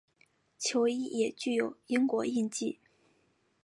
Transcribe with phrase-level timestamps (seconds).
[0.57, 2.79] 球衣也具有英国印记。